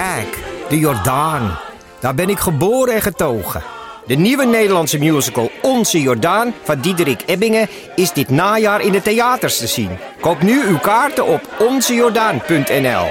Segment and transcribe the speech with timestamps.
[0.00, 1.58] Kijk, de Jordaan.
[2.00, 3.62] Daar ben ik geboren en getogen.
[4.06, 9.58] De nieuwe Nederlandse musical Onze Jordaan van Diederik Ebbingen is dit najaar in de theaters
[9.58, 9.90] te zien.
[10.20, 13.06] Koop nu uw kaarten op onzejordaan.nl.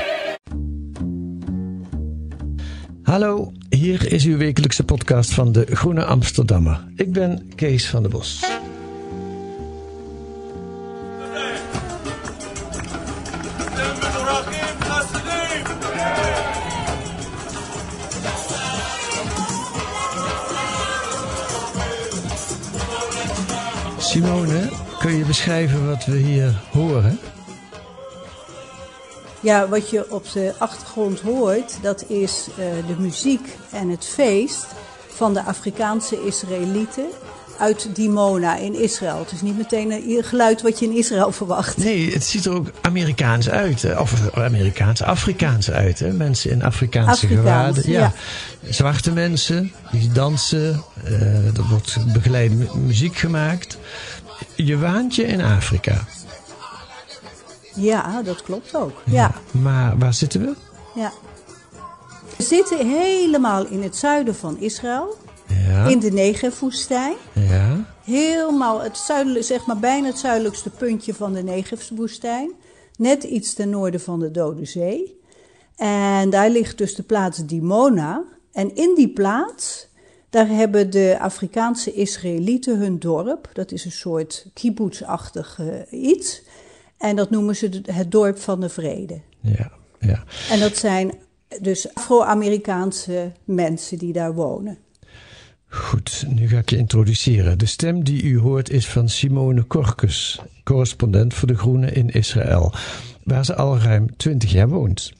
[3.03, 6.87] Hallo, hier is uw wekelijkse podcast van de Groene Amsterdammer.
[6.95, 8.43] Ik ben Kees van der Bos.
[24.09, 27.19] Simone, kun je beschrijven wat we hier horen?
[29.39, 34.65] Ja, wat je op de achtergrond hoort, dat is eh, de muziek en het feest
[35.07, 37.05] van de Afrikaanse Israëlieten
[37.59, 39.19] uit Dimona in Israël.
[39.19, 41.77] Het is niet meteen een geluid wat je in Israël verwacht.
[41.77, 43.97] Nee, het ziet er ook Amerikaans uit.
[43.99, 45.99] Of Amerikaans, Afrikaans uit.
[45.99, 46.11] Hè?
[46.13, 47.91] Mensen in Afrikaanse Afrikaans, gewaden.
[47.91, 48.13] ja.
[48.69, 50.83] Zwarte mensen, die dansen.
[51.03, 53.77] eh, er wordt begeleide mu- muziek gemaakt.
[54.55, 56.05] Je waant je in Afrika.
[57.75, 59.01] Ja, dat klopt ook.
[59.05, 60.53] Ja, Maar waar zitten we?
[60.95, 61.11] ja.
[62.37, 65.17] We zitten helemaal in het zuiden van Israël,
[65.67, 65.87] Ja.
[65.87, 67.15] in de Negev-woestijn.
[67.33, 67.85] ja.
[68.03, 72.51] Helemaal het zuidelijk, zeg maar bijna het zuidelijkste puntje van de Negev-woestijn.
[72.97, 75.19] Net iets ten noorden van de Dode Zee.
[75.75, 78.23] En daar ligt dus de plaats Dimona.
[78.51, 79.87] En in die plaats,
[80.29, 83.49] daar hebben de Afrikaanse Israëlieten hun dorp.
[83.53, 86.41] Dat is een soort kibbutz-achtig eh, iets.
[86.97, 89.21] En dat noemen ze het dorp van de vrede.
[89.41, 89.71] Ja.
[89.99, 90.23] ja.
[90.49, 91.13] En dat zijn
[91.61, 94.77] dus Afro-Amerikaanse mensen die daar wonen.
[95.71, 97.57] Goed, nu ga ik je introduceren.
[97.57, 102.73] De stem die u hoort is van Simone Korkus, correspondent voor De Groene in Israël,
[103.23, 105.13] waar ze al ruim 20 jaar woont.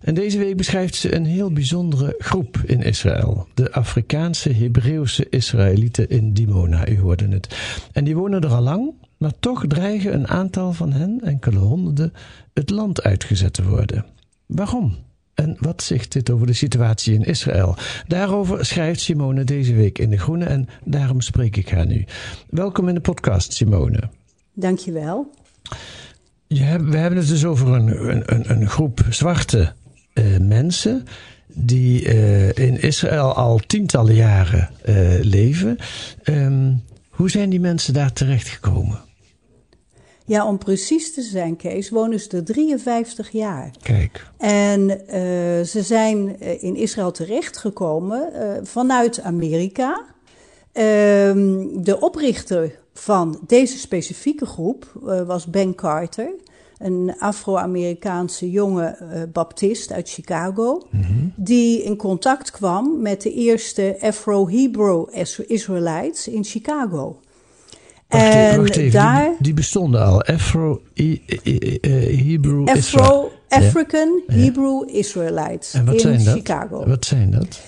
[0.00, 3.46] En deze week beschrijft ze een heel bijzondere groep in Israël.
[3.54, 7.56] De Afrikaanse Hebreeuwse Israëlieten in Dimona, u hoorde het.
[7.92, 12.12] En die wonen er al lang, maar toch dreigen een aantal van hen, enkele honderden,
[12.54, 14.04] het land uitgezet te worden.
[14.46, 14.96] Waarom?
[15.38, 17.76] En wat zegt dit over de situatie in Israël?
[18.06, 22.04] Daarover schrijft Simone deze week in De Groene en daarom spreek ik haar nu.
[22.50, 24.00] Welkom in de podcast, Simone.
[24.52, 25.30] Dankjewel.
[26.46, 29.72] Je hebt, we hebben het dus over een, een, een, groep zwarte
[30.12, 31.04] eh, mensen
[31.46, 35.76] die eh, in Israël al tientallen jaren eh, leven.
[36.22, 36.72] Ehm,
[37.08, 39.00] hoe zijn die mensen daar terechtgekomen?
[40.28, 43.70] Ja, om precies te zijn, Kees, wonen ze er 53 jaar.
[43.82, 45.20] Kijk, En eh,
[45.64, 50.04] ze zijn eh, in Israël terechtgekomen eh, vanuit Amerika.
[50.72, 54.92] Ehm, de oprichter van deze specifieke groep
[55.26, 56.30] was Ben Carter,
[56.78, 58.96] een Afro-Amerikaanse jonge
[59.32, 60.86] baptist uit Chicago,
[61.36, 65.06] die in contact kwam met de eerste Afro-Hebrew
[65.46, 67.20] Israelites in Chicago.
[68.08, 68.92] Wacht, en wacht even.
[69.00, 69.24] daar.
[69.24, 70.22] Die, die bestonden al.
[70.22, 72.68] Afro, I- I- I- eh, Hebrew.
[72.68, 76.34] Afro, African Hebrew Israelites En wat in zijn dat?
[76.34, 76.86] Chicago.
[76.86, 77.60] Wat zijn dat?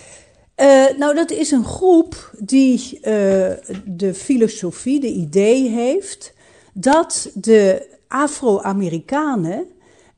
[0.54, 3.12] Eh, nou, dat is een groep die eh,
[3.84, 6.32] de filosofie, de idee heeft
[6.74, 9.64] dat de Afro-Amerikanen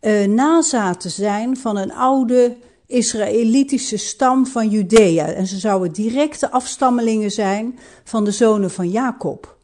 [0.00, 2.56] eh, nazaten zijn van een oude
[2.86, 5.26] Israëlitische stam van Judea.
[5.32, 9.56] En ze zouden directe afstammelingen zijn van de zonen van Jacob.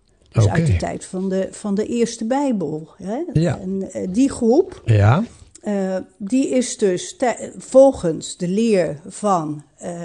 [0.43, 2.89] Dus uit de tijd van de, van de eerste Bijbel.
[2.97, 3.19] Hè?
[3.33, 3.59] Ja.
[3.59, 5.25] En eh, die groep Ja,
[5.61, 7.17] eh, die is dus
[7.59, 10.01] volgens de leer van eh,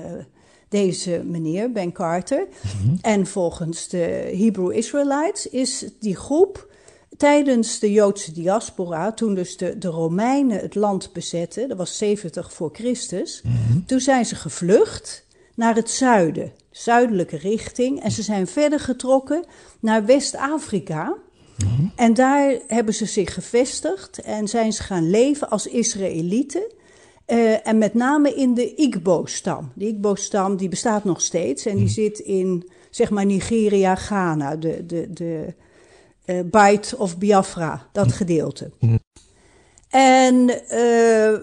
[0.69, 2.47] deze meneer, Ben Carter,
[3.01, 6.71] en volgens de Hebrew Israelites, is die groep
[7.17, 12.53] tijdens de Joodse diaspora, toen dus de, de Romeinen het land bezetten, dat was 70
[12.53, 13.43] voor Christus,
[13.85, 15.22] toen zijn ze gevlucht
[15.55, 19.45] naar het zuiden, zuidelijke richting, en ze zijn verder getrokken
[19.79, 21.13] naar West-Afrika.
[21.95, 26.63] En daar hebben ze zich gevestigd en zijn ze gaan leven als Israëlieten.
[27.25, 29.71] Eh, en met name in de Igbo-stam.
[29.75, 34.85] De Igbo-stam die bestaat nog steeds en die zit in zeg maar Nigeria, Ghana, de,
[34.85, 35.53] de, de
[36.45, 38.71] Bight of Biafra, dat gedeelte.
[39.89, 41.33] En eh,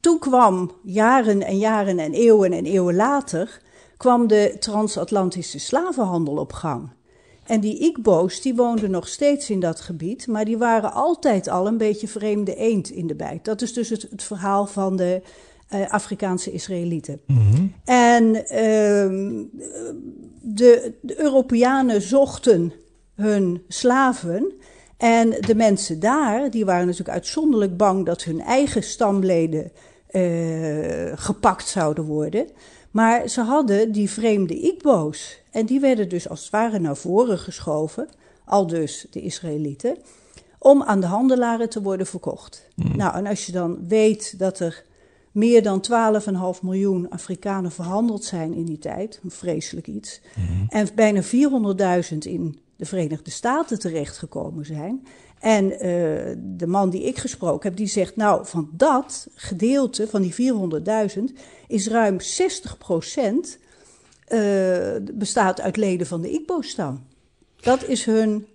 [0.00, 3.60] toen kwam jaren en jaren en eeuwen en eeuwen later,
[3.96, 6.90] kwam de transatlantische slavenhandel op gang.
[7.46, 11.66] En die Igbo's, die woonden nog steeds in dat gebied, maar die waren altijd al
[11.66, 13.44] een beetje vreemde eend in de bijt.
[13.44, 15.22] Dat is dus het, het verhaal van de
[15.74, 17.20] uh, Afrikaanse Israëlieten.
[17.84, 18.44] En uh,
[20.40, 22.72] de, de Europeanen zochten
[23.14, 24.52] hun slaven.
[24.96, 29.72] En de mensen daar, die waren natuurlijk uitzonderlijk bang dat hun eigen stamleden
[30.10, 32.46] uh, gepakt zouden worden.
[32.90, 35.40] Maar ze hadden die vreemde Igbo's.
[35.50, 38.08] En die werden dus als het ware naar voren geschoven,
[38.44, 39.96] al dus de Israëlieten,
[40.58, 42.68] om aan de handelaren te worden verkocht.
[42.74, 44.84] Nou, en als je dan weet dat er
[45.32, 45.84] meer dan
[46.56, 50.20] 12,5 miljoen Afrikanen verhandeld zijn in die tijd, een vreselijk iets,
[50.68, 55.06] en bijna 400.000 in de Verenigde Staten terechtgekomen zijn.
[55.40, 55.78] En uh,
[56.38, 60.34] de man die ik gesproken heb, die zegt, nou, van dat gedeelte, van die
[61.18, 61.22] 400.000,
[61.66, 63.58] is ruim 60 procent
[64.28, 64.40] uh,
[65.12, 67.04] bestaat uit leden van de Igbo-stam.
[67.60, 68.46] Dat is hun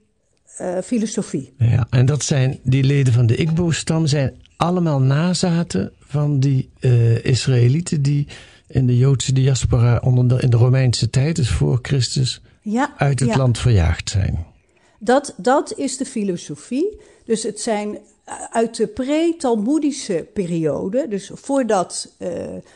[0.61, 1.53] uh, filosofie.
[1.57, 6.69] Ja, en dat zijn, die leden van de Igbo-stam zijn allemaal nazaten van die
[7.21, 8.27] Israëlieten die
[8.67, 13.19] in de Joodse diaspora onder de, in de Romeinse tijd, dus voor Christus, ja, uit
[13.19, 13.37] het ja.
[13.37, 14.45] land verjaagd zijn.
[14.99, 16.99] Dat, dat is de filosofie.
[17.25, 17.97] Dus het zijn
[18.51, 22.29] uit de pre-Talmoedische periode, dus voordat uh,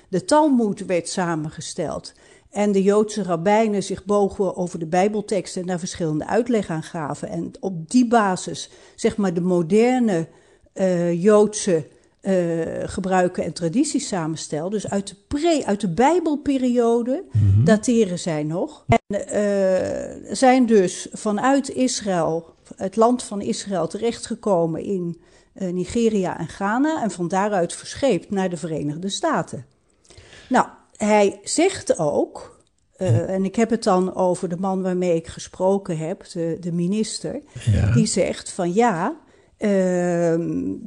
[0.08, 2.14] de Talmud werd samengesteld
[2.56, 7.30] en de Joodse rabbijnen zich bogen over de Bijbelteksten en daar verschillende uitleg aan gaven.
[7.30, 10.28] En op die basis, zeg maar, de moderne
[10.74, 11.88] uh, Joodse
[12.28, 14.70] uh, gebruiken en tradities samenstel.
[14.70, 17.66] Dus uit de, pre, uit de Bijbelperiode mm-hmm.
[17.66, 18.86] dateren zij nog.
[18.88, 25.22] En uh, zijn dus vanuit Israël, het land van Israël, terechtgekomen in
[25.56, 27.04] uh, Nigeria en Ghana.
[27.04, 29.66] En van daaruit verscheept naar de Verenigde Staten.
[30.50, 32.54] Nou, hij zegt ook.
[32.98, 36.72] Uh, en ik heb het dan over de man waarmee ik gesproken heb, de, de
[36.72, 37.42] minister.
[37.66, 37.94] Ja.
[37.94, 39.16] Die zegt van ja,
[39.60, 40.32] uh,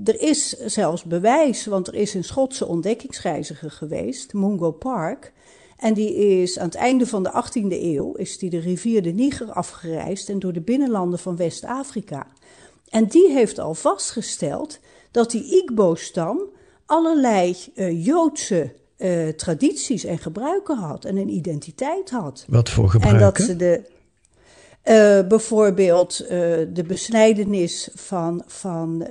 [0.08, 5.32] er is zelfs bewijs, want er is een Schotse ontdekkingsreiziger geweest, Mungo Park.
[5.76, 9.12] En die is aan het einde van de 18e eeuw, is die de rivier de
[9.12, 12.26] Niger afgereisd en door de binnenlanden van West-Afrika.
[12.88, 14.78] En die heeft al vastgesteld
[15.10, 16.40] dat die Igbo-stam
[16.86, 22.44] allerlei uh, Joodse uh, tradities en gebruiken had en een identiteit had.
[22.48, 23.26] Wat voor gebruiken?
[23.26, 23.82] En dat ze de,
[24.88, 26.29] uh, bijvoorbeeld uh,
[26.73, 29.06] de besnijdenis van, van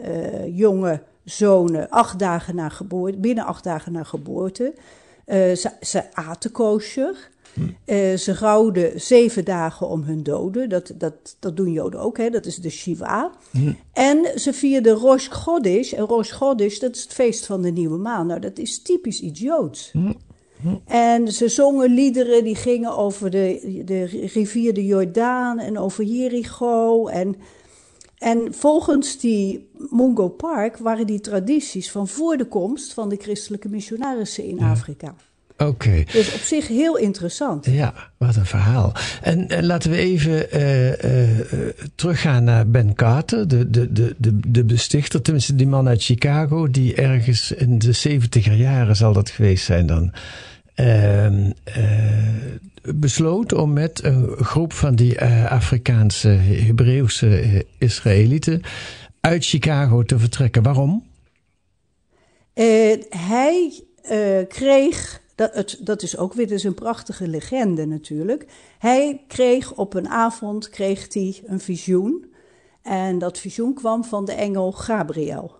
[0.51, 4.73] jonge zonen acht dagen na geboorte, binnen acht dagen na geboorte.
[5.27, 7.29] ze, ze aten kosher.
[7.57, 10.69] Uh, ze rouwden zeven dagen om hun doden.
[10.69, 12.29] Dat, dat, dat doen Joden ook, hè?
[12.29, 13.31] dat is de Shiva.
[13.51, 13.77] Mm.
[13.93, 15.93] En ze vierden Rosh Chodesh.
[15.93, 18.27] En Rosh Chodesh, dat is het feest van de nieuwe maan.
[18.27, 19.91] Nou, dat is typisch iets Joods.
[19.93, 20.15] Mm.
[20.85, 27.07] En ze zongen liederen die gingen over de, de rivier de Jordaan en over Jericho.
[27.07, 27.35] En,
[28.17, 33.69] en volgens die Mungo Park waren die tradities van voor de komst van de christelijke
[33.69, 34.71] missionarissen in ja.
[34.71, 35.15] Afrika.
[35.57, 35.69] Oké.
[35.69, 36.07] Okay.
[36.11, 37.65] Dus op zich heel interessant.
[37.65, 38.93] Ja, wat een verhaal.
[39.21, 41.29] En, en laten we even uh, uh,
[41.95, 46.69] teruggaan naar Ben Carter, de, de, de, de, de bestichter, tenminste die man uit Chicago,
[46.69, 50.13] die ergens in de zeventiger jaren zal dat geweest zijn dan.
[50.75, 51.27] Uh,
[52.95, 58.61] besloot om met een groep van die Afrikaanse, Hebreeuwse Israëlieten
[59.21, 60.63] uit Chicago te vertrekken.
[60.63, 61.05] Waarom?
[63.09, 63.83] hij
[64.47, 68.45] kreeg dat, het, dat is ook weer dus een prachtige legende natuurlijk.
[68.79, 72.25] Hij kreeg op een avond kreeg hij een visioen.
[72.81, 75.51] En dat visioen kwam van de engel Gabriel.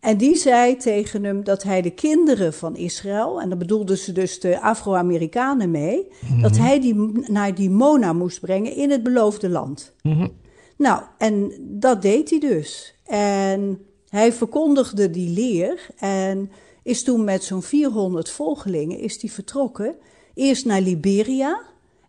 [0.00, 4.12] En die zei tegen hem dat hij de kinderen van Israël, en daar bedoelden ze
[4.12, 6.08] dus de Afro-Amerikanen mee,
[6.40, 6.94] dat hij die
[7.30, 9.94] naar die Mona moest brengen in het beloofde land.
[10.02, 10.32] Mm-hmm.
[10.76, 12.94] Nou, en dat deed hij dus.
[13.04, 13.78] En
[14.08, 16.50] hij verkondigde die leer en
[16.86, 19.94] is toen met zo'n 400 volgelingen is die vertrokken.
[20.34, 21.60] Eerst naar Liberia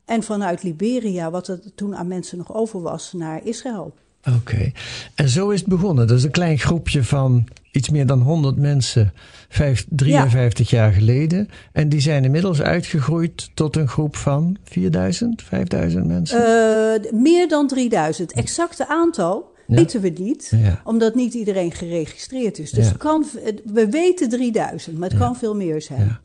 [0.05, 3.93] en vanuit Liberia, wat er toen aan mensen nog over was, naar Israël.
[4.27, 4.74] Oké, okay.
[5.15, 6.07] en zo is het begonnen.
[6.07, 9.13] Dat is een klein groepje van iets meer dan 100 mensen,
[9.50, 10.77] 5, 53 ja.
[10.77, 11.50] jaar geleden.
[11.72, 16.39] En die zijn inmiddels uitgegroeid tot een groep van 4000, 5000 mensen?
[16.39, 18.31] Uh, meer dan 3000.
[18.31, 19.55] Exacte aantal.
[19.68, 22.72] Weten we niet, omdat niet iedereen geregistreerd is.
[22.72, 23.26] Dus kan,
[23.66, 26.20] we weten 3000, maar het kan veel meer zijn.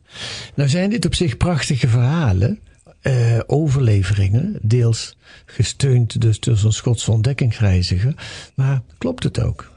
[0.55, 2.61] Nou zijn dit op zich prachtige verhalen,
[3.01, 8.15] eh, overleveringen, deels gesteund dus door zo'n Schotse ontdekkingsreiziger.
[8.55, 9.71] Maar klopt het ook?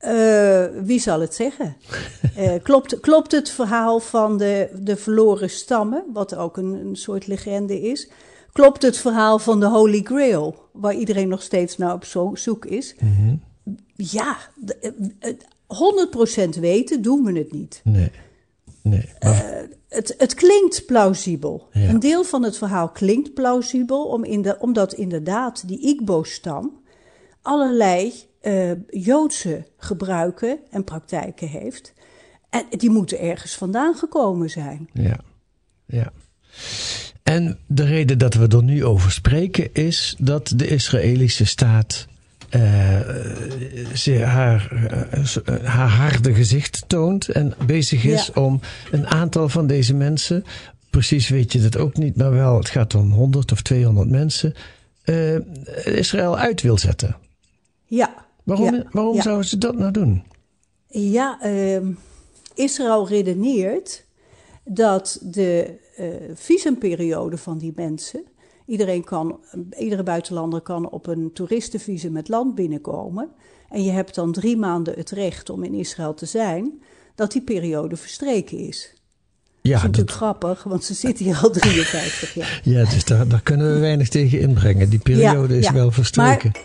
[0.00, 1.76] Uh, wie zal het zeggen?
[2.38, 7.26] Uh, klopt, klopt het verhaal van de, de verloren stammen, wat ook een, een soort
[7.26, 8.10] legende is?
[8.52, 12.64] Klopt het verhaal van de Holy Grail, waar iedereen nog steeds naar op zo zoek
[12.64, 12.94] is?
[13.00, 13.40] Mm -hmm.
[13.94, 14.36] Ja,
[16.56, 17.80] 100% weten doen we het niet.
[17.84, 18.10] Nee.
[18.82, 19.62] nee maar...
[19.62, 21.68] uh, het, het klinkt plausibel.
[21.72, 21.88] Ja.
[21.88, 26.80] Een deel van het verhaal klinkt plausibel, om in de, omdat inderdaad die Igbo-stam
[27.42, 28.12] allerlei
[28.42, 31.92] uh, Joodse gebruiken en praktijken heeft.
[32.50, 34.88] En die moeten ergens vandaan gekomen zijn.
[34.92, 35.20] Ja,
[35.86, 36.12] ja.
[37.28, 42.06] En de reden dat we er nu over spreken is dat de Israëlische staat
[42.50, 48.42] uh, haar, uh, haar harde gezicht toont en bezig is ja.
[48.42, 50.44] om een aantal van deze mensen,
[50.90, 54.54] precies weet je dat ook niet, maar wel, het gaat om 100 of 200 mensen,
[55.04, 55.38] uh,
[55.84, 57.16] Israël uit wil zetten.
[57.84, 58.26] Ja.
[58.44, 58.84] Waarom, ja.
[58.90, 59.22] waarom ja.
[59.22, 60.22] zouden ze dat nou doen?
[60.88, 61.86] Ja, ehm,
[62.54, 64.04] Israël redeneert
[64.64, 65.86] dat de
[66.34, 68.24] visumperiode van die mensen
[68.68, 69.40] Iedereen kan,
[69.78, 73.28] iedere buitenlander kan op een toeristenvisum het land binnenkomen.
[73.68, 76.82] En je hebt dan drie maanden het recht om in Israël te zijn,
[77.14, 78.94] dat die periode verstreken is.
[79.60, 82.60] Ja, dat is natuurlijk grappig, want ze zitten hier al 53 jaar.
[82.64, 84.90] Ja, dus daar, daar kunnen we weinig tegen inbrengen.
[84.90, 85.72] Die periode ja, is ja.
[85.72, 86.50] wel verstreken.
[86.52, 86.62] Maar,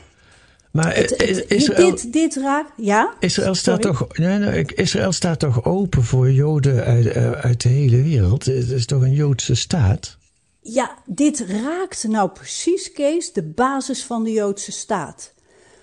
[0.74, 3.14] maar het, het, Israël, dit, dit raakt, ja?
[3.20, 8.02] Israël staat, toch, nee, nee, Israël staat toch open voor Joden uit, uit de hele
[8.02, 8.46] wereld?
[8.46, 10.18] Het is toch een Joodse staat?
[10.62, 15.34] Ja, dit raakt nou precies, Kees, de basis van de Joodse staat.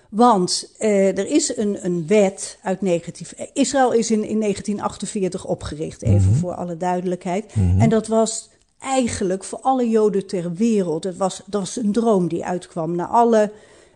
[0.09, 3.25] Want eh, er is een, een wet uit 19...
[3.53, 6.35] Israël is in, in 1948 opgericht, even mm -hmm.
[6.35, 7.55] voor alle duidelijkheid.
[7.55, 7.81] Mm -hmm.
[7.81, 11.03] En dat was eigenlijk voor alle Joden ter wereld...
[11.03, 13.51] Het was, dat was een droom die uitkwam na alle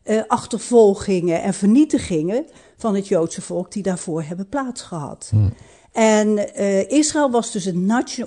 [0.05, 2.45] uh, achtervolgingen en vernietigingen...
[2.77, 5.31] van het Joodse volk die daarvoor hebben plaatsgehad.
[5.33, 5.53] Mm.
[5.91, 7.75] En uh, Israël was dus het,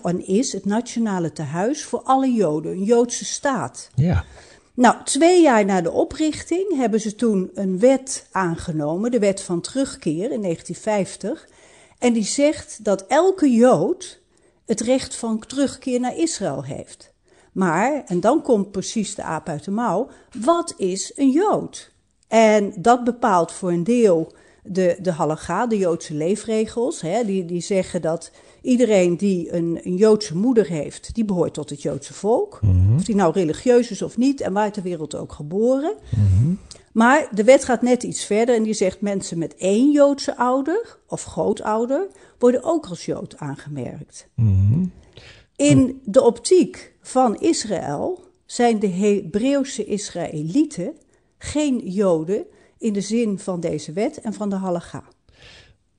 [0.03, 3.91] en is het nationale tehuis voor alle Joden, een Joodse staat.
[3.95, 4.25] Ja.
[4.75, 9.61] Nou, twee jaar na de oprichting hebben ze toen een wet aangenomen, de wet van
[9.61, 11.49] terugkeer in 1950.
[11.99, 14.21] En die zegt dat elke Jood
[14.67, 17.13] het recht van terugkeer naar Israël heeft.
[17.52, 20.09] Maar, en dan komt precies de aap uit de mouw,
[20.43, 21.93] wat is een Jood?
[22.28, 27.61] En dat bepaalt voor een deel de, de halacha, de Joodse leefregels, hè, die, die
[27.61, 28.31] zeggen dat
[28.62, 32.59] iedereen die een, een Joodse moeder heeft, die behoort tot het Joodse volk.
[32.62, 32.97] Mm -hmm.
[32.97, 35.95] Of die nou religieus is of niet en waar ter wereld ook geboren.
[36.17, 36.59] Mm -hmm.
[36.93, 40.99] Maar de wet gaat net iets verder en die zegt mensen met één Joodse ouder
[41.07, 42.07] of grootouder
[42.38, 44.28] worden ook als Jood aangemerkt.
[44.35, 44.93] Mm -hmm.
[45.59, 50.93] In de optiek van Israël zijn de Hebreeuwse Israëlieten
[51.38, 52.45] geen Joden
[52.79, 55.03] in de zin van deze wet en van de halacha.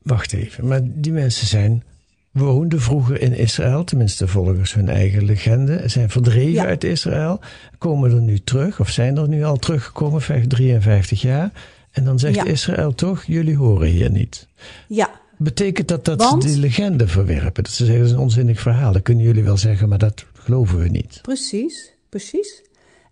[0.02, 1.84] Wacht even, maar die mensen zijn
[2.32, 6.66] woonden vroeger in Israël, tenminste volgens hun eigen legende, zijn verdreven ja.
[6.66, 7.40] uit Israël,
[7.78, 11.52] komen er nu terug, of zijn er nu al teruggekomen, 53 jaar.
[11.92, 12.46] En dan zegt ja.
[12.46, 14.48] Israël toch, jullie horen hier niet.
[14.88, 15.10] Ja.
[15.42, 17.64] Betekent dat dat Want, ze die legende verwerpen?
[17.64, 20.26] Dat ze zeggen, dat is een onzinnig verhaal, dat kunnen jullie wel zeggen, maar dat
[20.34, 21.20] geloven we niet.
[21.22, 22.62] Precies, precies.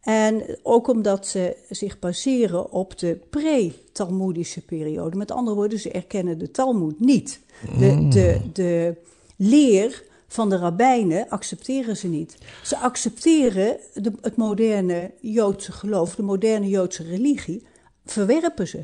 [0.01, 5.17] En ook omdat ze zich baseren op de pre-Talmoedische periode.
[5.17, 7.39] Met andere woorden, ze erkennen de Talmoed niet.
[7.79, 8.09] De, Mm.
[8.09, 8.95] de, de
[9.35, 12.37] leer van de rabbijnen accepteren ze niet.
[12.63, 17.65] Ze accepteren de, het moderne Joodse geloof, de moderne Joodse religie,
[18.05, 18.83] verwerpen ze.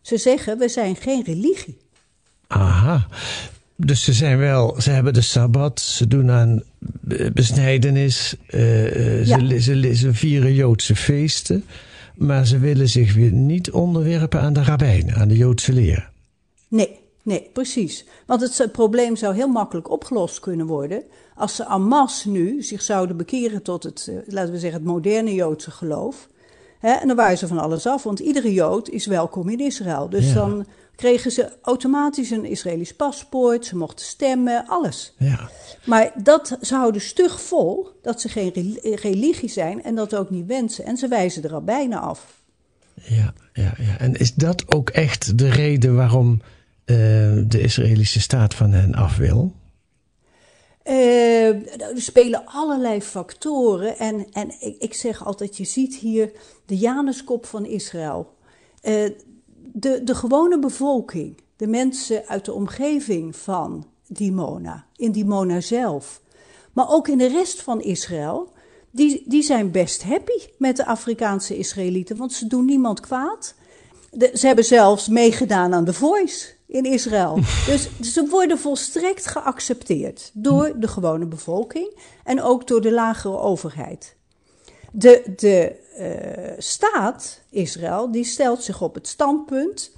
[0.00, 1.78] Ze zeggen, we zijn geen religie.
[2.52, 3.06] Aha.
[3.76, 6.62] Dus ze zijn wel, ze hebben de sabbat, ze doen aan
[7.32, 9.38] besnijdenis, uh, Ja.
[9.48, 11.64] ze, ze, ze vieren Joodse feesten,
[12.14, 16.10] maar ze willen zich weer niet onderwerpen aan de rabbijnen, aan de Joodse leer.
[16.68, 18.04] Nee, nee, precies.
[18.26, 21.02] Want het, probleem zou heel makkelijk opgelost kunnen worden
[21.34, 24.88] als ze en masse nu zich zouden bekeren tot het, eh, laten we zeggen, het
[24.88, 26.28] moderne Joodse geloof.
[26.78, 30.08] Hè, en dan waren ze van alles af, want iedere Jood is welkom in Israël.
[30.08, 30.34] Dus Ja.
[30.34, 30.66] dan
[31.02, 35.14] kregen ze automatisch een Israëlisch paspoort, ze mochten stemmen, alles.
[35.18, 35.50] Ja.
[35.84, 40.30] Maar dat ze houden stug vol dat ze geen rel- religie zijn en dat ook
[40.30, 40.84] niet wensen.
[40.84, 42.42] En ze wijzen de rabbijnen af.
[42.94, 43.98] Ja, ja, ja.
[43.98, 46.96] En is dat ook echt de reden waarom uh,
[47.46, 49.52] de Israëlische staat van hen af wil?
[50.86, 51.48] Uh,
[51.80, 53.98] er spelen allerlei factoren.
[53.98, 56.30] En, en ik, ik, zeg altijd: je ziet hier
[56.66, 58.34] de Januskop van Israël.
[58.82, 59.10] Uh,
[59.72, 66.20] de, de gewone bevolking, de mensen uit de omgeving van Dimona, in Dimona zelf,
[66.72, 68.52] maar ook in de rest van Israël,
[68.90, 73.54] die, die zijn best happy met de Afrikaanse Israëlieten, want ze doen niemand kwaad.
[74.10, 77.34] De, ze hebben zelfs meegedaan aan The Voice in Israël.
[77.66, 84.16] dus ze worden volstrekt geaccepteerd door de gewone bevolking en ook door de lagere overheid.
[84.92, 89.92] De, de uh, staat Israël die stelt zich op het standpunt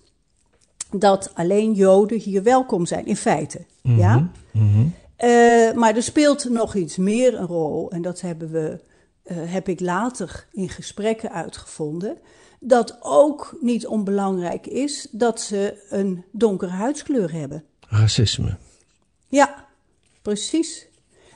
[0.90, 3.64] dat alleen Joden hier welkom zijn, in feite.
[3.82, 4.30] Mhm, Ja?
[4.52, 4.86] mhm.
[5.18, 8.80] Uh, maar er speelt nog iets meer een rol, en dat hebben we,
[9.24, 12.18] uh, heb ik later in gesprekken uitgevonden.
[12.60, 17.64] Dat ook niet onbelangrijk is dat ze een donkere huidskleur hebben.
[17.88, 18.56] Racisme.
[19.28, 19.66] Ja,
[20.22, 20.86] precies.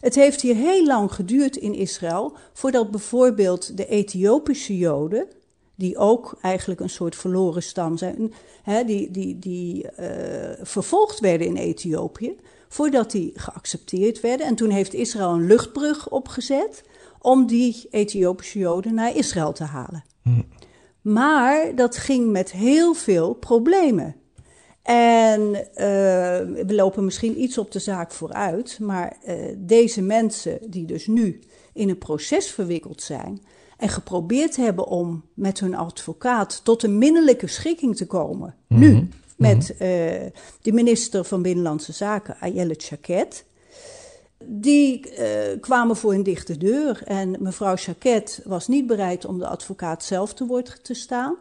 [0.00, 5.26] Het heeft hier heel lang geduurd in Israël voordat bijvoorbeeld de Ethiopische Joden,
[5.74, 9.90] die ook eigenlijk een soort verloren stam zijn, hè, die, die, die uh,
[10.62, 12.36] vervolgd werden in Ethiopië,
[12.68, 14.46] voordat die geaccepteerd werden.
[14.46, 16.82] En toen heeft Israël een luchtbrug opgezet
[17.20, 20.04] om die Ethiopische Joden naar Israël te halen.
[20.22, 20.42] Hm.
[21.00, 24.16] Maar dat ging met heel veel problemen.
[24.94, 25.64] En uh,
[26.66, 31.40] we lopen misschien iets op de zaak vooruit, maar uh, deze mensen die dus nu
[31.72, 33.42] in een proces verwikkeld zijn
[33.78, 38.80] en geprobeerd hebben om met hun advocaat tot een minnelijke schikking te komen, Mhm.
[38.80, 39.78] nu met uh,
[40.62, 43.44] de minister van Binnenlandse Zaken, Ayelet Shaked,
[44.44, 45.08] die
[45.60, 50.34] kwamen voor een dichte deur en mevrouw Shaked was niet bereid om de advocaat zelf
[50.34, 51.36] te woord te staan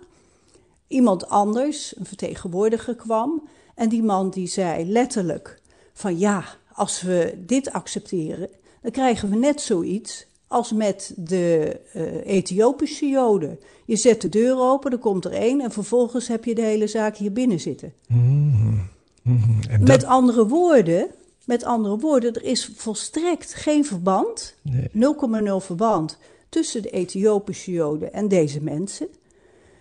[0.88, 3.48] iemand anders, een vertegenwoordiger, kwam.
[3.76, 5.62] En die man die zei letterlijk
[5.94, 8.50] van ja, als we dit accepteren,
[8.82, 13.60] dan krijgen we net zoiets als met de uh, Ethiopische Joden.
[13.86, 16.88] Je zet de deur open, er komt er één en vervolgens heb je de hele
[16.88, 17.94] zaak hier binnen zitten.
[18.08, 18.90] Mm-hmm.
[19.22, 19.60] Mm-hmm.
[19.70, 21.08] En dat- Met andere woorden,
[21.46, 24.90] met andere woorden, er is volstrekt geen verband, Nee.
[24.94, 26.18] 0,0 verband
[26.50, 29.08] tussen de Ethiopische Joden en deze mensen.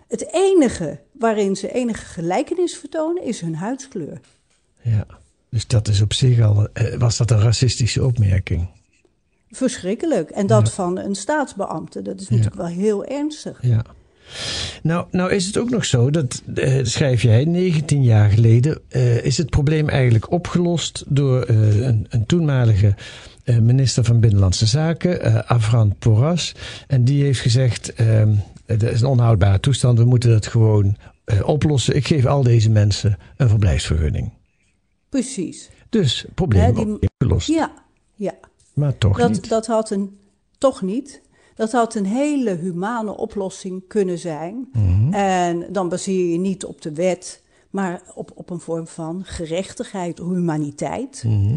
[0.07, 4.19] Het enige waarin ze enige gelijkenis vertonen is hun huidskleur.
[4.81, 5.05] Ja,
[5.49, 8.67] dus dat is op zich al, eh, was dat een racistische opmerking.
[9.51, 10.29] Verschrikkelijk.
[10.29, 10.73] En dat Ja.
[10.73, 12.35] van een staatsbeambte, dat is Ja.
[12.35, 13.59] natuurlijk wel heel ernstig.
[13.61, 13.81] Ja.
[14.83, 19.23] Nou, nou is het ook nog zo, dat eh, schrijf jij, 19 jaar geleden eh,
[19.25, 22.95] is het probleem eigenlijk opgelost door eh, een, een toenmalige
[23.43, 26.55] eh, minister van Binnenlandse Zaken, eh Avran Porras.
[26.87, 28.33] En die heeft gezegd, ehm
[28.67, 31.95] het is een onhoudbare toestand, we moeten dat gewoon eh, oplossen.
[31.95, 34.33] Ik geef al deze mensen een verblijfsvergunning.
[35.09, 35.69] Precies.
[35.89, 37.47] Dus probleem die- opgelost.
[37.47, 37.71] Ja,
[38.15, 38.33] ja.
[38.73, 39.49] Maar toch Dat, niet.
[39.49, 40.17] dat had een,
[40.57, 41.21] toch niet.
[41.55, 44.69] Dat had een hele humane oplossing kunnen zijn.
[44.73, 45.13] Mhm.
[45.13, 50.17] En dan baseer je niet op de wet, maar op, op een vorm van gerechtigheid,
[50.19, 51.23] humaniteit.
[51.25, 51.55] Mhm.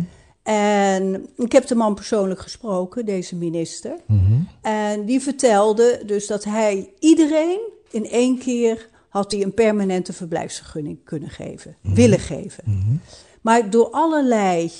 [0.50, 3.96] En ik heb de man persoonlijk gesproken, deze minister.
[4.06, 4.40] Mhm.
[4.62, 7.60] En die vertelde dus dat hij iedereen
[7.90, 12.64] in één keer had hij een permanente verblijfsvergunning kunnen geven, willen geven.
[13.40, 14.72] Maar door allerlei,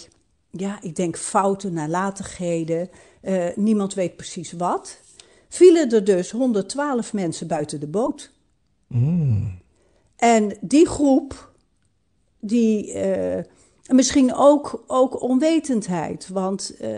[0.51, 5.01] ja, ik denk fouten, nalatigheden, eh, niemand weet precies wat,
[5.49, 8.33] vielen er dus 112 mensen buiten de boot.
[10.17, 11.53] En die groep,
[12.41, 12.93] die
[13.91, 16.91] eh, misschien ook, ook onwetendheid, want eh,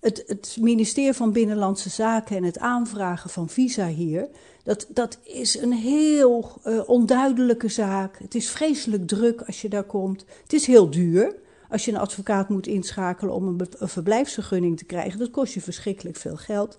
[0.00, 4.28] het, het ministerie van Binnenlandse Zaken en het aanvragen van visa hier,
[4.62, 8.18] dat, dat is een heel eh, onduidelijke zaak.
[8.18, 10.24] Het is vreselijk druk als je daar komt.
[10.42, 11.34] Het is heel duur.
[11.68, 15.60] Als je een advocaat moet inschakelen om een, een verblijfsvergunning te krijgen, dat kost je
[15.60, 16.78] verschrikkelijk veel geld.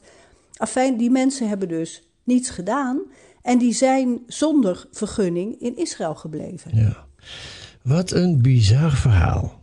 [0.58, 3.02] Afijn, die mensen hebben dus niets gedaan
[3.42, 6.76] en die zijn zonder vergunning in Israël gebleven.
[6.76, 7.06] Ja.
[7.88, 9.60] Wat een bizar verhaal.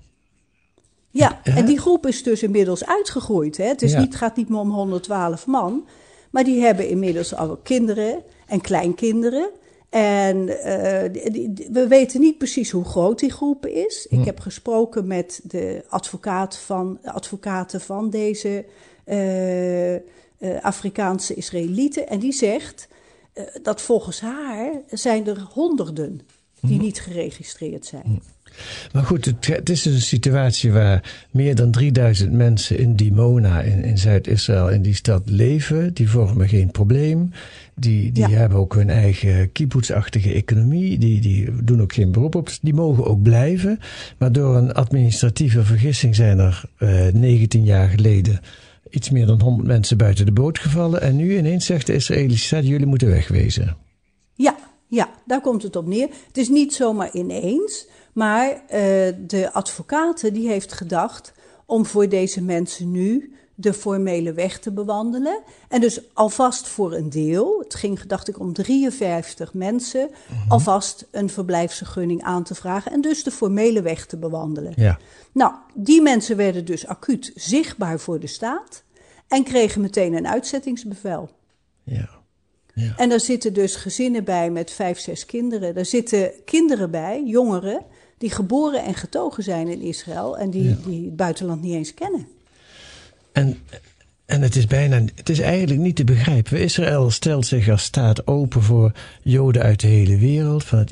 [1.11, 3.57] Ja, en die groep is dus inmiddels uitgegroeid.
[3.57, 3.65] Hè?
[3.65, 4.01] Het is Ja.
[4.01, 5.87] niet, gaat niet meer om 112 man,
[6.31, 9.51] maar die hebben inmiddels al kinderen en kleinkinderen.
[9.91, 14.07] En eh, die- we weten niet precies hoe groot die groep is.
[14.11, 14.19] Hm.
[14.19, 18.65] Ik heb gesproken met de advocaat van, advocaten van deze
[19.05, 20.01] eh, eh,
[20.63, 22.09] Afrikaanse Israëlieten.
[22.09, 22.89] En die zegt
[23.63, 26.33] dat volgens haar zijn er honderden Hm.
[26.67, 28.21] Die niet geregistreerd zijn.
[28.93, 33.61] Maar goed, het, het is dus een situatie waar meer dan 3000 mensen in Dimona,
[33.61, 35.95] in, in Zuid-Israël, in die stad leven.
[35.95, 37.31] Die vormen geen probleem.
[37.75, 38.37] Die, die Ja.
[38.37, 40.99] hebben ook hun eigen kibbutzachtige economie.
[40.99, 42.51] Die, die doen ook geen beroep op.
[42.63, 43.79] Die mogen ook blijven.
[44.19, 48.41] Maar door een administratieve vergissing zijn er eh 19 jaar geleden
[48.91, 51.01] iets meer dan 100 mensen buiten de boot gevallen.
[51.01, 53.77] En nu ineens zegt de Israëlische staat, jullie moeten wegwezen.
[54.95, 56.09] Ja, daar komt het op neer.
[56.27, 58.81] Het is niet zomaar ineens, maar eh,
[59.27, 61.33] de advocaten die heeft gedacht
[61.67, 65.43] om voor deze mensen nu de formele weg te bewandelen.
[65.69, 70.11] En dus alvast voor een deel, het ging dacht ik om 53 mensen,
[70.49, 74.73] alvast een verblijfsvergunning aan te vragen en dus de formele weg te bewandelen.
[74.77, 74.99] Ja.
[75.33, 78.83] Nou, die mensen werden dus acuut zichtbaar voor de staat
[79.29, 81.31] en kregen meteen een uitzettingsbevel.
[81.83, 82.23] Ja.
[82.97, 85.75] En daar zitten dus gezinnen bij met vijf, zes kinderen.
[85.75, 87.83] Daar zitten kinderen bij, jongeren,
[88.19, 92.29] die geboren en getogen zijn in Israël en die, die het buitenland niet eens kennen.
[93.33, 93.59] En,
[94.27, 96.61] en het is bijna, het is eigenlijk niet te begrijpen.
[96.61, 100.91] Israël stelt zich als staat open voor Joden uit de hele wereld, van het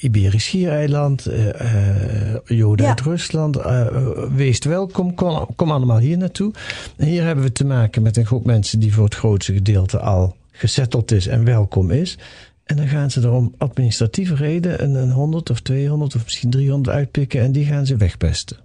[0.00, 2.90] Iberisch Schiereiland, eh, eh, Joden Ja.
[2.90, 3.56] uit Rusland.
[3.56, 3.86] eh,
[4.34, 6.52] wees welkom, kom, kom allemaal hier naartoe.
[6.96, 9.98] En hier hebben we te maken met een groep mensen die voor het grootste gedeelte
[9.98, 12.18] al gesetteld is en welkom is.
[12.64, 16.50] En dan gaan ze er om administratieve reden een, een 100 of 200 of misschien
[16.50, 18.56] 300 uitpikken en die gaan ze wegpesten.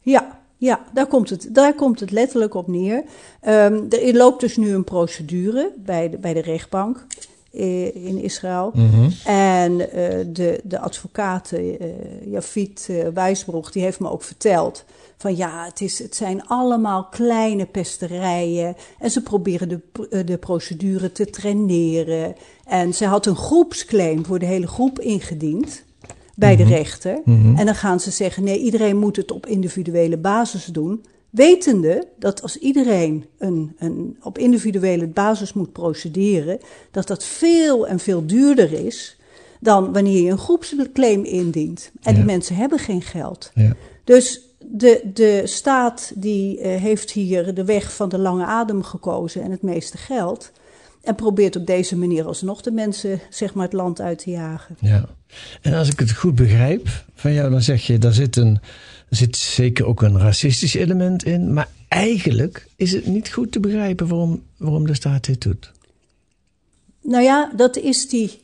[0.00, 3.04] Ja, ja daar, komt het, daar komt het letterlijk op neer.
[3.40, 7.06] Ehm, er loopt dus nu een procedure bij de, bij de rechtbank
[7.52, 8.72] eh, in Israël.
[9.24, 11.62] En eh, de, de advocaat eh
[12.24, 14.84] Jafit Wijsbroek, die heeft me ook verteld...
[15.24, 18.76] van ja, het, is, het zijn allemaal kleine pesterijen...
[18.98, 22.34] en ze proberen de, eh, de procedure te traineren.
[22.64, 25.84] En ze had een groepsclaim voor de hele groep ingediend
[26.34, 27.20] bij de rechter.
[27.56, 31.04] En dan gaan ze zeggen: nee, iedereen moet het op individuele basis doen.
[31.30, 36.58] Wetende dat als iedereen een, een, op individuele basis moet procederen,
[36.90, 39.16] dat dat veel en veel duurder is
[39.60, 41.90] dan wanneer je een groepsclaim indient.
[42.02, 42.30] En die Ja.
[42.32, 43.50] mensen hebben geen geld.
[43.54, 43.72] Ja.
[44.04, 44.40] Dus
[44.76, 49.50] de, de staat die eh, heeft hier de weg van de lange adem gekozen en
[49.50, 50.52] het meeste geld.
[51.02, 54.76] En probeert op deze manier alsnog de mensen zeg maar, het land uit te jagen.
[54.80, 55.08] Ja.
[55.62, 58.60] En als ik het goed begrijp van jou, dan zeg je, daar zit, een,
[59.10, 61.52] zit zeker ook een racistisch element in.
[61.52, 65.72] Maar eigenlijk is het niet goed te begrijpen waarom, waarom de staat dit doet.
[67.02, 68.42] Nou ja, dat is die.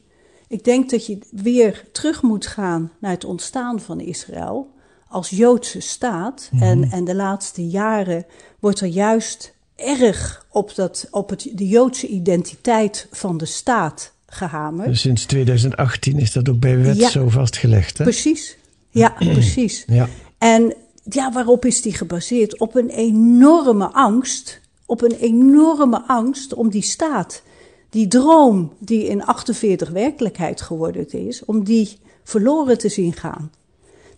[0.48, 4.78] Ik denk dat je weer terug moet gaan naar het ontstaan van Israël
[5.10, 6.50] als Joodse staat.
[6.60, 8.26] en, en de laatste jaren
[8.58, 14.88] wordt er juist erg op, dat, op het, de Joodse identiteit van de staat gehamerd.
[14.88, 17.08] Dus sinds 2018 is dat ook bij wet Ja.
[17.08, 17.98] zo vastgelegd.
[17.98, 18.04] Hè?
[18.04, 18.56] Precies.
[18.90, 19.84] Ja, precies.
[19.86, 20.08] Ja.
[20.38, 22.58] En ja, waarop is die gebaseerd?
[22.58, 24.60] Op een enorme angst.
[24.86, 27.42] Op een enorme angst om die staat,
[27.90, 33.50] die droom die in 48 werkelijkheid geworden is, om die verloren te zien gaan.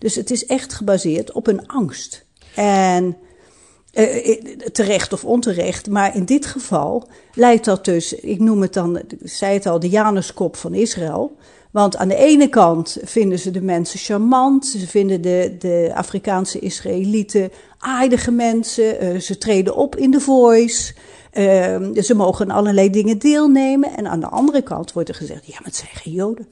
[0.02, 2.24] Dus het is echt gebaseerd op een angst.
[2.54, 3.16] En
[3.92, 8.72] eh, eh, terecht of onterecht, maar in dit geval leidt dat dus, ik noem het
[8.72, 11.36] dan, ik zei het al, de Januskop van Israël.
[11.70, 16.58] Want aan de ene kant vinden ze de mensen charmant, ze vinden de, de Afrikaanse
[16.58, 20.94] Israëlieten aardige mensen, eh, ze treden op in de voice,
[22.02, 23.96] ze mogen aan allerlei dingen deelnemen.
[23.96, 26.46] En aan de andere kant wordt er gezegd, ja, maar het zijn geen Joden.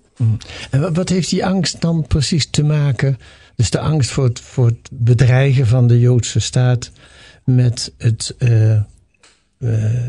[0.71, 3.19] En wat, heeft die angst dan precies te maken?
[3.57, 6.91] Dus de angst voor het, voor het bedreigen van de Joodse staat
[7.45, 8.83] met het, eh, eh,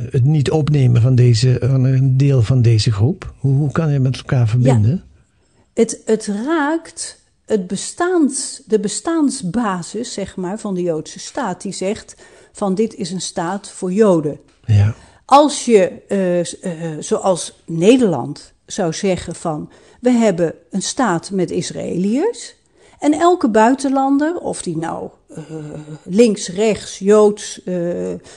[0.09, 3.33] het niet opnemen van, deze, van een deel van deze groep.
[3.37, 5.03] Hoe, hoe kan je met elkaar verbinden?
[5.73, 11.61] Het, het raakt het bestaans, de bestaansbasis, zeg maar, van de Joodse staat.
[11.61, 12.15] Die zegt
[12.51, 14.39] van dit is een staat voor Joden.
[14.65, 14.93] Ja.
[15.25, 19.69] Als je, eh, s- eh, zoals Nederland zou zeggen van,
[20.01, 22.55] we hebben een staat met Israëliërs.
[22.99, 25.43] En elke buitenlander, of die nou eh,
[26.03, 27.75] links, rechts, joods, eh,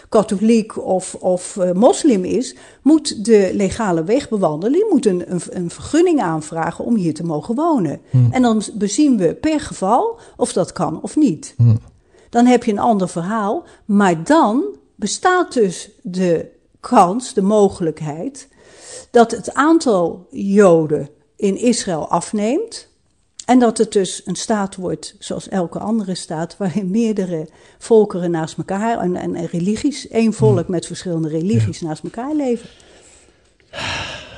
[0.09, 4.73] katholiek of, of eh, moslim is, moet de legale weg bewandelen.
[4.73, 8.01] Die moet een, een, een vergunning aanvragen om hier te mogen wonen.
[8.31, 11.55] En dan bezien we per geval of dat kan of niet.
[12.35, 13.65] Dan heb je een ander verhaal.
[13.85, 18.49] Maar dan bestaat dus de kans, de mogelijkheid,
[19.11, 22.89] dat het aantal Joden in Israël afneemt.
[23.45, 28.59] En dat het dus een staat wordt, zoals elke andere staat, waarin meerdere volkeren naast
[28.59, 32.69] elkaar en, en, en religies, één volk met verschillende religies naast elkaar leven.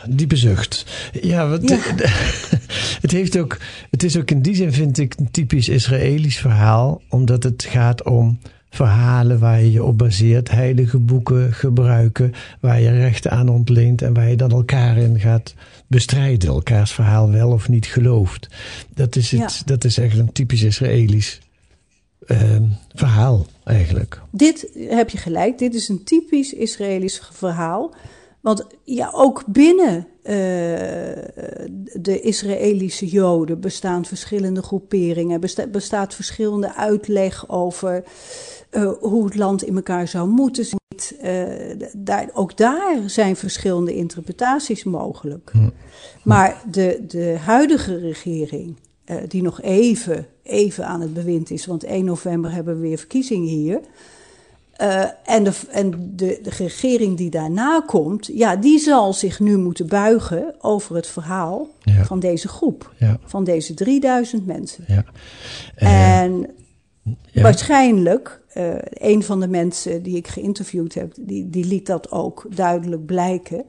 [0.09, 0.87] Diepe zucht.
[1.23, 1.79] Ja, wat, Ja.
[3.05, 3.59] het, heeft ook,
[3.91, 7.03] het is ook in die zin, vind ik, een typisch Israëlisch verhaal.
[7.09, 8.39] Omdat het gaat om
[8.71, 10.51] verhalen waar je je op baseert.
[10.51, 12.33] Heilige boeken gebruiken.
[12.61, 14.03] Waar je rechten aan ontleent.
[14.03, 15.55] En waar je dan elkaar in gaat
[15.87, 16.49] bestrijden.
[16.49, 18.49] Elkaars verhaal wel of niet gelooft.
[18.95, 19.65] Dat is, het, Ja.
[19.65, 21.41] dat is echt een typisch Israëlisch
[22.27, 22.65] ehm,
[22.95, 24.21] verhaal eigenlijk.
[24.31, 27.95] Dit heb je gelijk, dit is een typisch Israëlisch verhaal.
[28.47, 30.07] Want ja, ook binnen
[32.01, 38.05] de Israëlische Joden bestaan verschillende groeperingen, besta bestaat verschillende uitleg over
[39.01, 41.79] hoe het land in elkaar zou moeten zitten.
[42.05, 45.51] daar, ook daar zijn verschillende interpretaties mogelijk.
[45.53, 45.71] Hm.
[46.25, 48.77] Maar de, de huidige regering,
[49.29, 53.49] die nog even, even aan het bewind is, want 1 november hebben we weer verkiezingen
[53.49, 53.81] hier.
[54.83, 59.57] Uh, en de, en de, de, regering die daarna komt, ja, die zal zich nu
[59.57, 61.69] moeten buigen over het verhaal
[62.03, 62.93] van deze groep.
[62.99, 63.19] Ja.
[63.25, 64.85] Van deze 3000 mensen.
[64.89, 65.05] Ja.
[65.79, 66.47] Uh, en
[67.33, 72.47] waarschijnlijk, uh, een van de mensen die ik geïnterviewd heb, die, die liet dat ook
[72.55, 73.65] duidelijk blijken.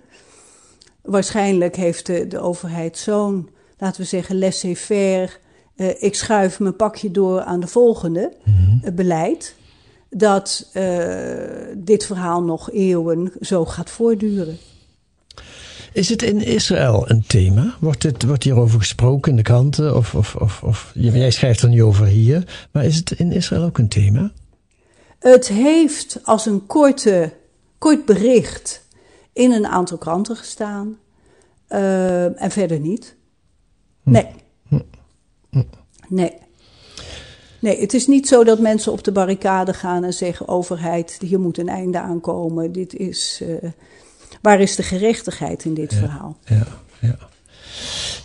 [1.01, 5.29] Waarschijnlijk heeft de, de overheid zo'n, laten we zeggen, laissez-faire,
[5.99, 8.65] ik schuif mijn pakje door aan de volgende mm
[8.95, 9.55] beleid
[10.09, 11.37] dat uh,
[11.77, 14.57] dit verhaal nog eeuwen zo gaat voortduren.
[15.93, 17.75] Is het in Israël een thema?
[17.79, 19.95] Wordt, het, wordt hierover gesproken in de kranten?
[19.95, 22.67] Of, of, of, of, jij schrijft er niet over hier.
[22.71, 24.31] Maar is het in Israël ook een thema?
[25.19, 27.33] Het heeft als een korte,
[27.77, 28.85] kort bericht
[29.33, 30.97] in een aantal kranten gestaan.
[31.69, 33.15] Uh, en verder niet.
[34.03, 34.11] Hm.
[34.11, 34.27] Nee.
[34.67, 34.79] Hm.
[35.49, 35.63] Hm.
[36.07, 36.33] Nee.
[37.59, 41.39] Nee, het is niet zo dat mensen op de barricade gaan en zeggen: overheid, hier
[41.39, 42.71] moet een einde aankomen.
[42.71, 43.41] Dit is.
[43.43, 43.69] Uh,
[44.41, 46.37] waar is de gerechtigheid in dit verhaal?
[46.45, 46.67] Ja,
[46.99, 47.17] ja.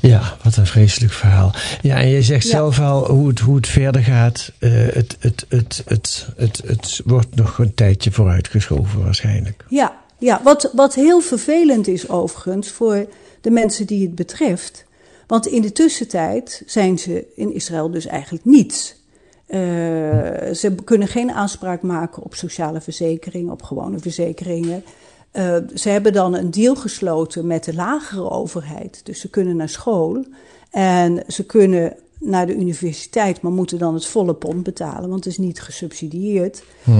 [0.01, 1.55] Ja, wat een vreselijk verhaal.
[1.83, 4.53] Ja, en je zegt zelf al hoe het, hoe het verder gaat.
[4.59, 9.64] Uh, het, het, het, het, het, het wordt nog een tijdje vooruitgeschoven waarschijnlijk.
[9.68, 13.07] Ja, ja wat, wat heel vervelend is overigens voor
[13.40, 14.85] de mensen die het betreft.
[15.27, 18.95] Want in de tussentijd zijn ze in Israël dus eigenlijk niets.
[19.53, 19.59] Uh,
[20.55, 24.85] ze kunnen geen aanspraak maken op sociale verzekeringen, op gewone verzekeringen.
[25.33, 29.01] Uh, ze hebben dan een deal gesloten met de lagere overheid.
[29.05, 30.25] Dus ze kunnen naar school
[30.71, 35.33] en ze kunnen naar de universiteit, maar moeten dan het volle pond betalen, want het
[35.33, 36.62] is niet gesubsidieerd.
[36.83, 36.91] Hm.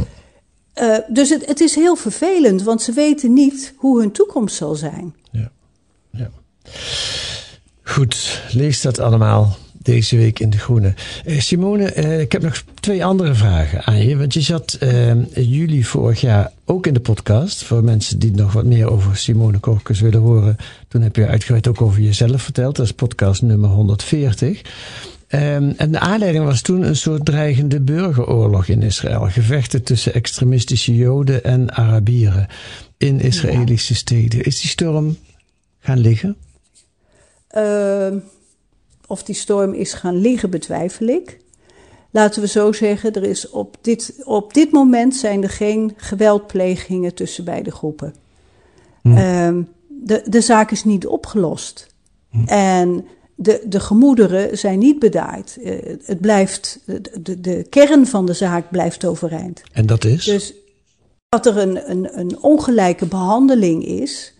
[0.75, 4.75] Uh, dus het, het, is heel vervelend, want ze weten niet hoe hun toekomst zal
[4.75, 5.15] zijn.
[5.31, 5.51] Ja.
[6.11, 6.31] ja.
[7.83, 10.95] Goed, lees dat allemaal deze week in De Groene.
[11.27, 14.17] Uh, Simone, uh, ik heb nog twee andere vragen aan je.
[14.17, 17.65] Want je zat in juli vorig jaar ook in de podcast.
[17.65, 20.57] Voor mensen die nog wat meer over Simone Korkus willen horen.
[20.89, 22.77] Toen heb je uitgebreid ook over jezelf verteld.
[22.77, 24.61] Dat is podcast nummer 140.
[25.35, 29.21] Um, en de aanleiding was toen een soort dreigende burgeroorlog in Israël.
[29.21, 32.47] Gevechten tussen extremistische Joden en Arabieren
[32.97, 34.43] in Israëlische steden.
[34.43, 35.17] Is die storm
[35.81, 36.37] gaan liggen?
[37.57, 38.13] Uh,
[39.13, 41.39] of die storm is gaan liggen, betwijfel ik.
[42.11, 47.15] Laten we zo zeggen, er is op, dit, op dit moment zijn er geen geweldplegingen
[47.15, 48.15] tussen beide groepen.
[49.03, 49.17] Hm.
[49.17, 51.87] Um, de, de zaak is niet opgelost.
[52.31, 52.45] Hm.
[52.47, 55.57] En de, de gemoederen zijn niet bedaard.
[55.61, 55.73] Uh,
[56.05, 56.81] het blijft,
[57.21, 59.63] de, de kern van de zaak blijft overeind.
[59.73, 60.25] En dat is?
[60.25, 60.55] Dus
[61.29, 64.35] dat er een, een, een ongelijke behandeling is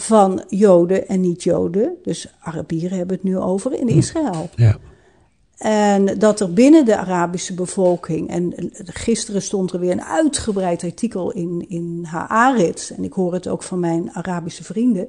[0.00, 3.98] van Joden en niet-Joden, dus Arabieren hebben het nu over, in hm.
[3.98, 4.50] Israël.
[4.56, 4.76] Ja.
[5.58, 11.32] En dat er binnen de Arabische bevolking, en gisteren stond er weer een uitgebreid artikel
[11.32, 15.08] in, in Haaretz, en ik hoor het ook van mijn Arabische vrienden,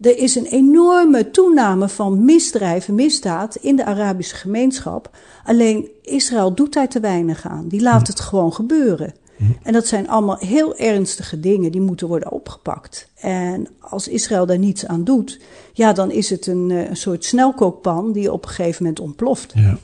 [0.00, 5.16] er is een enorme toename van misdrijven, misdaad in de Arabische gemeenschap.
[5.44, 7.68] Alleen Israël doet daar te weinig aan.
[7.68, 8.12] Die laat hm.
[8.12, 9.14] het gewoon gebeuren.
[9.62, 13.08] En dat zijn allemaal heel ernstige dingen die moeten worden opgepakt.
[13.20, 15.40] En als Israël daar niets aan doet,
[15.72, 19.52] ja, dan is het een, eh, een soort snelkookpan die op een gegeven moment ontploft.
[19.54, 19.78] Ja.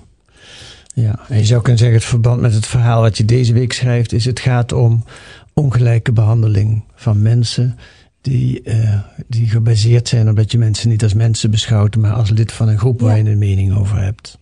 [0.94, 3.72] Ja, en je zou kunnen zeggen, het verband met het verhaal wat je deze week
[3.72, 5.04] schrijft, is het gaat om
[5.54, 7.78] ongelijke behandeling van mensen
[8.20, 12.30] die, uh, die gebaseerd zijn op dat je mensen niet als mensen beschouwt, maar als
[12.30, 14.38] lid van een groep waar je een mening over hebt.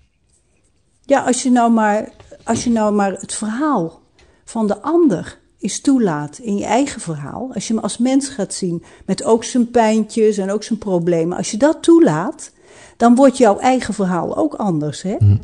[1.04, 2.08] Ja, als je nou maar,
[2.44, 4.00] als je nou maar het verhaal
[4.48, 8.54] van de ander is toelaat in je eigen verhaal, als je hem als mens gaat
[8.54, 12.50] zien met ook zijn pijntjes en ook zijn problemen, als je dat toelaat,
[12.96, 15.02] dan wordt jouw eigen verhaal ook anders.
[15.02, 15.16] Hè?
[15.18, 15.40] Mm.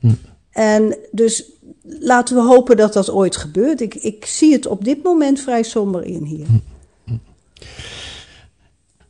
[0.00, 0.18] Mm.
[0.50, 1.44] En dus
[1.82, 3.80] laten we hopen dat dat ooit gebeurt.
[3.80, 6.46] Ik, ik zie het op dit moment vrij somber in hier.
[6.48, 7.20] Mm.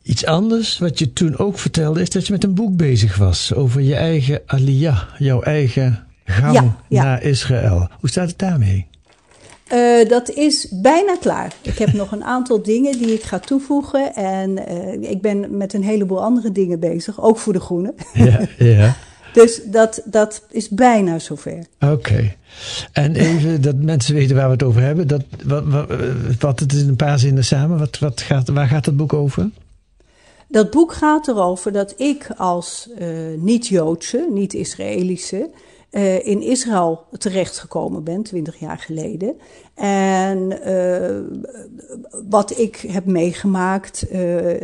[0.03, 3.53] Iets anders wat je toen ook vertelde is dat je met een boek bezig was
[3.53, 7.89] over je eigen aliyah, jouw eigen gang naar Israël.
[7.99, 8.88] Hoe staat het daarmee?
[9.73, 11.53] Uh, dat is bijna klaar.
[11.61, 14.15] Ik heb nog een aantal dingen die ik ga toevoegen.
[14.15, 17.93] En uh, ik ben met een heleboel andere dingen bezig, ook voor de groene.
[18.13, 18.95] Ja, ja.
[19.33, 21.65] dus dat, dat is bijna zover.
[21.79, 22.35] Oké.
[22.91, 25.07] En even dat mensen weten waar we het over hebben.
[25.07, 25.87] Dat, wat, wat,
[26.39, 27.77] wat het is in een paar zinnen samen.
[27.77, 29.49] Wat, wat gaat, waar gaat het boek over?
[30.47, 35.49] Dat boek gaat erover dat ik als uh, niet-Joodse, niet-Israëlische,
[35.91, 39.35] uh, in Israël terechtgekomen ben, twintig jaar geleden.
[39.73, 41.19] En uh,
[42.29, 44.09] wat ik heb meegemaakt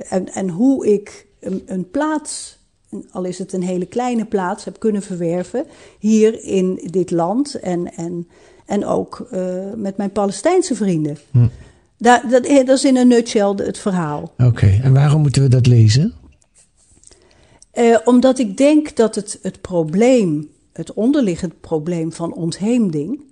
[0.09, 2.59] en, en, hoe ik een, een, plaats,
[3.11, 5.65] al is het een hele kleine plaats, heb kunnen verwerven
[5.99, 7.55] hier in dit land.
[7.55, 8.27] En, en,
[8.65, 9.27] en ook
[9.75, 11.17] met mijn Palestijnse vrienden.
[11.31, 11.47] Hm.
[11.97, 14.33] Dat, dat, dat, is in een nutshell het verhaal.
[14.37, 16.13] Oké, en waarom moeten we dat lezen?
[17.75, 23.23] Uh, omdat ik denk dat het, het probleem, het onderliggend probleem van ontheemding,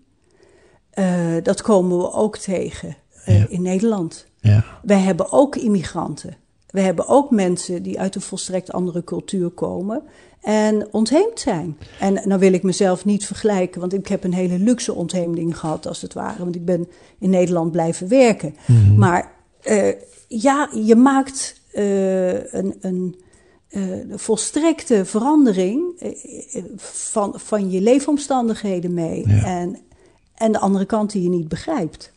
[0.99, 2.95] uh, dat komen we ook tegen
[3.29, 3.45] uh, ja.
[3.49, 4.25] in Nederland.
[4.39, 4.65] Ja.
[4.83, 6.35] Wij hebben ook immigranten.
[6.69, 10.03] We hebben ook mensen die uit een volstrekt andere cultuur komen
[10.41, 11.77] en ontheemd zijn.
[11.99, 15.87] En nou wil ik mezelf niet vergelijken, want ik heb een hele luxe ontheemding gehad,
[15.87, 16.43] als het ware.
[16.43, 16.87] Want ik ben
[17.19, 18.55] in Nederland blijven werken.
[18.65, 18.95] Mhm.
[18.95, 19.31] Maar
[19.63, 19.93] uh,
[20.27, 23.22] ja, je maakt uh, een, een
[24.15, 25.81] volstrekte verandering
[26.77, 29.27] van, van je leefomstandigheden mee.
[29.27, 29.43] Ja.
[29.43, 29.77] En,
[30.35, 32.11] en de andere kant die je niet begrijpt.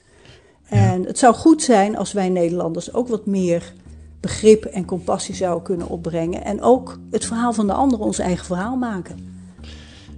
[0.68, 3.72] En het zou goed zijn als wij Nederlanders ook wat meer
[4.20, 6.44] begrip en compassie zouden kunnen opbrengen.
[6.44, 9.34] En ook het verhaal van de ander ons eigen verhaal maken.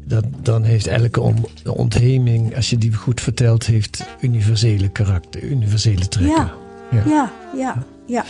[0.04, 6.08] Dat, dan heeft elke on, ontheming, als je die goed vertelt, heeft universele karakter, universele
[6.08, 6.50] trekken.
[6.90, 7.86] Ja, ja, ja.
[8.06, 8.24] ja,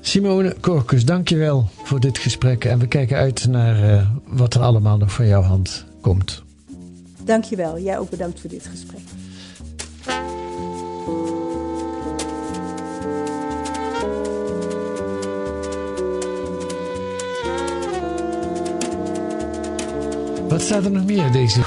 [0.00, 2.64] Simone Korkus, dankjewel voor dit gesprek.
[2.64, 6.42] En we kijken uit naar uh, wat er allemaal nog van jouw hand komt.
[7.24, 7.78] Dankjewel.
[7.78, 9.00] Jij ook bedankt voor dit gesprek.
[20.48, 21.60] Wat staat er nog meer deze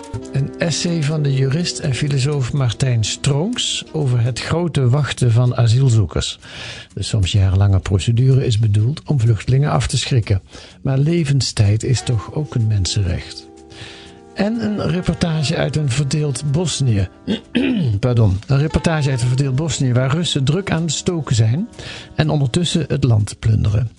[0.58, 6.40] Essay van de jurist en filosoof Martijn Stronks over het grote wachten van asielzoekers.
[6.94, 10.42] De soms jarenlange procedure is bedoeld om vluchtelingen af te schrikken.
[10.82, 13.48] Maar levenstijd is toch ook een mensenrecht.
[14.34, 17.08] En een reportage uit een verdeeld Bosnië.
[18.00, 18.40] Pardon.
[18.48, 21.68] Een reportage uit een verdeeld Bosnië waar Russen druk aan het stoken zijn
[22.16, 23.92] en ondertussen het land plunderen.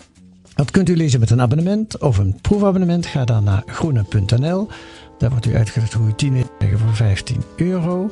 [0.54, 3.06] Dat kunt u lezen met een abonnement of een proefabonnement.
[3.06, 4.68] Ga dan naar groene.nl.
[5.24, 8.10] Daar wordt u uitgelegd hoe u 10 krijgen voor 15 euro.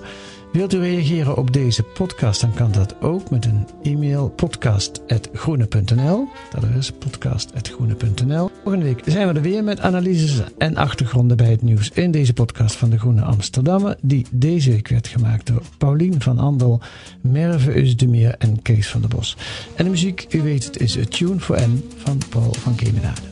[0.53, 6.29] Wilt u reageren op deze podcast, dan kan dat ook met een e-mail podcast.groene.nl.
[6.51, 8.51] Dat is podcast.groene.nl.
[8.63, 12.33] Volgende week zijn we er weer met analyses en achtergronden bij het nieuws in deze
[12.33, 16.81] podcast van de Groene Amsterdammer, die deze week werd gemaakt door Paulien van Andel,
[17.21, 19.37] Merve Usdemeer en Kees van der Bos.
[19.75, 23.32] En de muziek, u weet het, is A Tune for N van Paul van Kemenade.